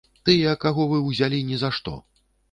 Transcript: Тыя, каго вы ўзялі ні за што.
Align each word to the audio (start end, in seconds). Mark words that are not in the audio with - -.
Тыя, 0.27 0.53
каго 0.63 0.85
вы 0.93 1.01
ўзялі 1.09 1.41
ні 1.51 1.59
за 1.65 1.69
што. 1.79 1.93